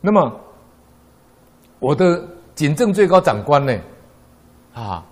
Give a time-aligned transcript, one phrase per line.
[0.00, 0.32] 那么
[1.78, 2.22] 我的
[2.54, 3.78] 警政最高长官呢，
[4.74, 5.04] 啊，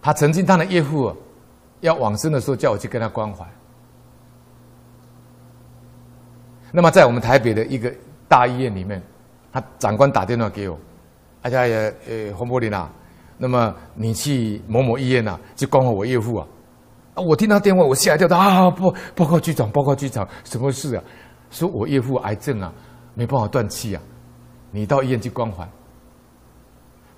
[0.00, 1.14] 他曾经他的岳父
[1.80, 3.46] 要往生的时候，叫我去跟他关怀。
[6.72, 7.92] 那么在我们台北的一个
[8.28, 9.02] 大医院里面，
[9.52, 10.78] 他长官打电话给我，
[11.42, 12.90] 哎呀呀，呃，洪柏林啊，
[13.36, 16.46] 那么你去某某医院呐，去关怀我岳父啊。
[17.14, 21.04] 啊，我听到电话，我吓一跳，他啊，报报告局长，报告局长，什么事啊？
[21.50, 22.72] 说我岳父癌症啊，
[23.14, 24.02] 没办法断气啊，
[24.70, 25.68] 你到医院去关怀。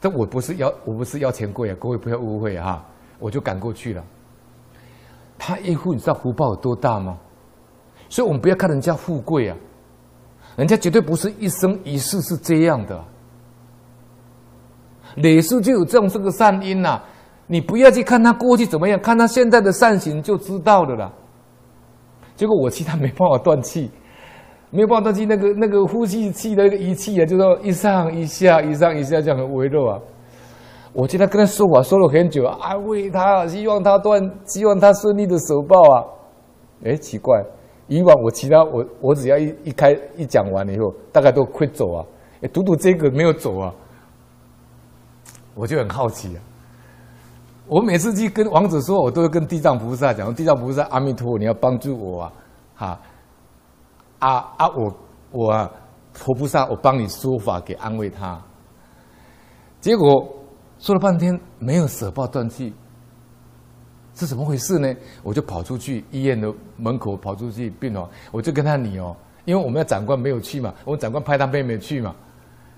[0.00, 2.84] 但我不是要，我不是要钱贵啊，各位不要误会啊，
[3.18, 4.04] 我就赶过去了。
[5.38, 7.16] 他一户，你知道福报有多大吗？
[8.08, 9.56] 所以我们不要看人家富贵啊，
[10.56, 13.02] 人家绝对不是一生一世是这样的。
[15.16, 17.00] 累世就有这种这个善因呐、
[17.46, 21.12] 你不要去看他过去怎么样，看他现在的善行就知道的了啦。
[22.36, 23.90] 结果我去他没办法断气，
[24.74, 30.00] 没有办法断气，那个那个呼吸器的那个仪器啊，就说一上一下，一上一下这样很微弱啊。
[30.92, 36.04] 我记得跟他说话说了很久，安慰他，希望他断，希望他顺利的守报啊。
[36.84, 37.40] 哎，奇怪。
[37.86, 42.04] 以往我其他我我只要一一开一讲完了以后，大概都会走啊，
[42.42, 43.72] 哎，独独这个没有走啊，
[45.54, 46.40] 我就很好奇啊。
[47.68, 52.32] 我每次去跟王子说，我都会跟地藏菩萨讲，地藏菩萨阿弥陀佛，你要帮助我啊，
[52.74, 53.00] 哈，
[54.24, 54.96] 啊啊我
[55.30, 55.70] 我啊，
[56.12, 58.40] 佛菩萨，我帮你说法给安慰他。
[59.80, 60.26] 结果
[60.78, 62.72] 说了半天没有舍报断气。
[64.16, 64.94] 是怎么回事呢？
[65.24, 72.14] 我就跑出去医院的门口，跑出去病房，我就跟他你哦，因为我们的长官没有去嘛，我们长官派他妹妹去嘛，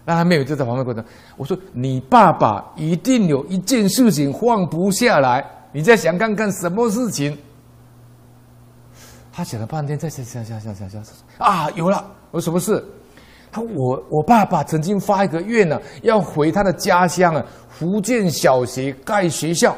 [0.07, 1.05] 那他妹妹就在旁边跟他，
[1.37, 7.37] 我说你爸爸一定有一件事情放不下来，你再想看看什么事情？
[9.37, 12.83] 他想了半天，再想想想想想想啊，有了，有什么事？
[13.53, 19.77] 他我我爸爸曾经发一个愿呢，要回他的家乡啊，福建小学盖学校。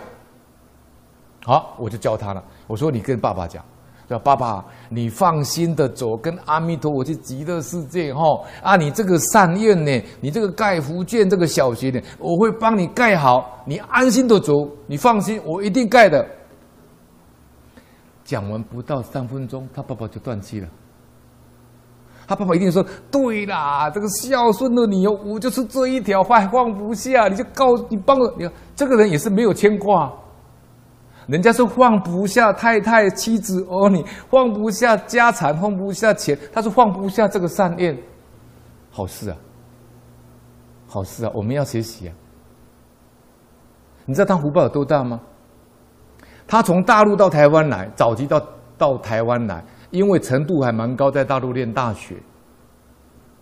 [1.45, 2.45] 好，我就教他了。
[2.69, 3.65] 我说：“你跟爸爸讲，
[4.07, 8.15] 说爸爸，你放心的走，跟阿弥陀佛去极乐世界。
[8.15, 8.21] 哈
[8.63, 14.53] 啊，你这个善愿呢，你这个盖福建这个小学呢，我会帮你盖好，你安心的走，
[14.87, 16.25] 你放心，我一定盖的。”
[18.29, 20.69] 讲完不到三分钟，他爸爸就断气了。
[22.27, 30.13] 他爸爸一定说：“对啦，这个孝顺的你哦，我就是这一条还放不下，你就告你帮我，你看这个人也是没有牵挂。”
[31.27, 36.39] 人家说放不下太太、妻子、儿女，放不下家产，放不下钱。
[36.53, 37.99] 他说放不下这个善念，
[38.91, 39.37] 好事啊，
[40.87, 42.15] 好事啊，我们要学习啊。
[44.05, 45.19] 你知道他福报有多大吗？
[46.49, 48.43] 他从大陆到台湾来，早期到
[48.77, 52.17] 到台湾来，因为程度还蛮高，在大陆念大学。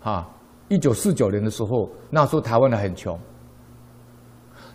[0.03, 0.27] 啊，
[0.67, 3.17] 一九四九年的时候，那时候台湾还很穷。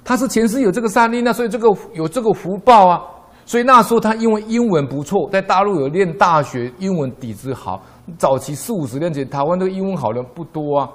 [0.03, 3.00] 他是前世有这个善因，那所以这个有这个福报啊，
[3.44, 7.81] 所以那时候他因为英文不错，在大陆有念大学，英文底子好。
[8.19, 10.91] 早期四五十年前，台湾的英文好的不多啊，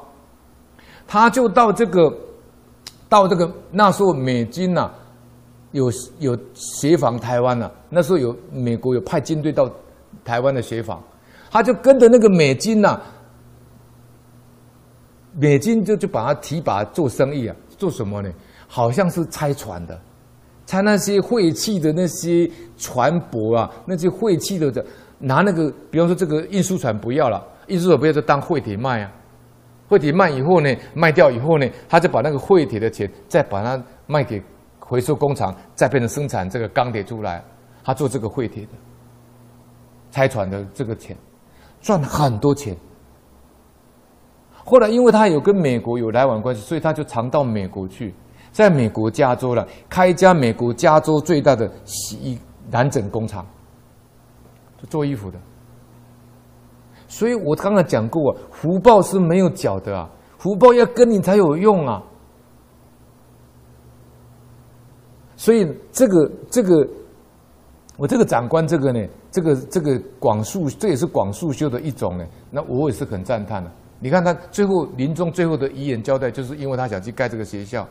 [1.08, 2.14] 他就到这个，
[3.08, 4.94] 到这个那时候美金呐、啊，
[5.72, 9.70] 有有协防台湾呐、啊，那时候有美国有派军队到
[10.24, 11.04] 台湾的协防，
[11.52, 13.00] 他就跟着那个美军呐、
[15.38, 18.32] 美军就就把他提拔做生意啊，做什么呢？
[18.68, 20.00] 好像是拆船的，
[20.66, 24.86] 拆那些废弃的那些船舶啊，那些废弃的的，
[25.20, 29.12] 拿那个，比方说这个运输船不要了，运输船不要就当废铁卖啊，
[29.88, 34.42] 废铁卖以后呢，卖掉以后呢，他就把那个废铁的钱再把它卖给
[34.88, 37.44] 回收工厂，再变成生产这个钢铁出来，
[37.84, 38.72] 他做这个废铁的，
[40.12, 41.16] 拆船的这个钱，
[41.81, 42.75] 赚很多钱。
[44.64, 48.14] 后来因为他有跟美国有来往关系，所以他就常到美国去。
[48.53, 52.40] 在美国加州了，开一家美国加州最大的洗衣
[52.72, 53.46] 染整工厂，
[54.90, 55.38] 做衣服的。
[57.08, 62.01] 所以我刚才讲过啊，福报是没有脚的啊，福报要跟你才有用啊。
[65.38, 66.86] 所以这个这个，
[67.95, 72.25] 我这个长官这个呢，这个这个广树，这也是广树修的一种呢。
[72.51, 73.72] 那我也是很赞叹的。
[74.00, 77.88] 你看他最后临终最后的遗言交代，就是因为他想去盖这个学校。